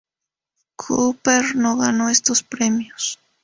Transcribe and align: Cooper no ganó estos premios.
Cooper 0.77 1.53
no 1.55 1.77
ganó 1.77 2.09
estos 2.09 2.41
premios. 2.41 3.19